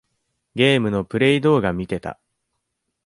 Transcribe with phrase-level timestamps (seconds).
[0.55, 2.19] ゲームのプレイ動画みてた。